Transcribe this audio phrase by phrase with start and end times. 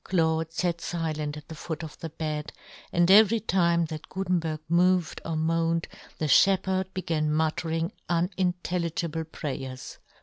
[0.03, 2.51] Claude fat filent at the foot of the bed,
[2.91, 9.99] and every time that Gutenberg moved or moaned the fhepherd began muttering unin telligible prayers.